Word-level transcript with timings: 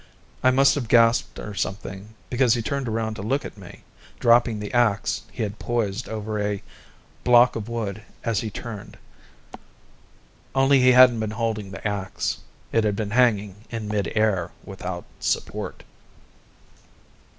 I 0.41 0.49
must 0.49 0.73
have 0.73 0.87
gasped 0.87 1.37
or 1.37 1.53
something, 1.53 2.15
because 2.31 2.55
he 2.55 2.63
turned 2.63 2.87
around 2.87 3.13
to 3.17 3.21
look 3.21 3.45
at 3.45 3.55
me, 3.55 3.83
dropping 4.19 4.59
the 4.59 4.73
axe 4.73 5.21
he 5.31 5.43
had 5.43 5.59
poised 5.59 6.09
over 6.09 6.41
a 6.41 6.63
block 7.23 7.55
of 7.55 7.69
wood 7.69 8.01
as 8.23 8.39
he 8.39 8.49
turned. 8.49 8.97
Only 10.55 10.79
he 10.81 10.93
hadn't 10.93 11.19
been 11.19 11.29
holding 11.37 11.69
the 11.69 11.87
axe; 11.87 12.39
it 12.71 12.83
had 12.83 12.95
been 12.95 13.11
hanging 13.11 13.57
in 13.69 13.87
mid 13.89 14.11
air 14.15 14.49
without 14.65 15.05
support. 15.19 15.83